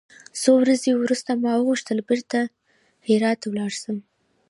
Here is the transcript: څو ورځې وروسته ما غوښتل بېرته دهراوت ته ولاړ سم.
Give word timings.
څو 0.41 0.51
ورځې 0.63 0.91
وروسته 0.95 1.31
ما 1.43 1.53
غوښتل 1.65 1.97
بېرته 2.09 2.39
دهراوت 3.05 3.37
ته 3.41 3.47
ولاړ 3.49 3.71
سم. 3.81 3.97